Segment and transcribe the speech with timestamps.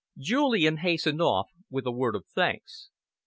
[0.17, 2.89] Julian hastened off, with a word of thanks.